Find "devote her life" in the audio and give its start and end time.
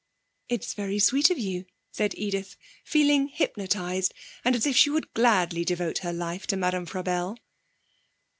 5.63-6.47